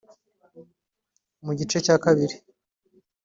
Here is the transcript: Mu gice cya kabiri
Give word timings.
Mu 1.45 1.51
gice 1.59 1.77
cya 1.85 1.95
kabiri 2.03 2.35